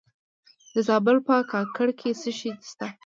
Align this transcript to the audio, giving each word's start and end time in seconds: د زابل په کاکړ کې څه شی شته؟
د 0.73 0.75
زابل 0.87 1.17
په 1.27 1.35
کاکړ 1.51 1.87
کې 1.99 2.09
څه 2.21 2.29
شی 2.37 2.49
شته؟ 2.69 2.87